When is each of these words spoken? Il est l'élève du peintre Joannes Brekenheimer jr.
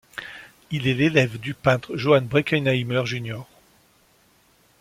Il 0.71 0.87
est 0.87 0.95
l'élève 0.95 1.37
du 1.39 1.53
peintre 1.53 1.95
Joannes 1.95 2.25
Brekenheimer 2.25 3.03
jr. 3.05 3.43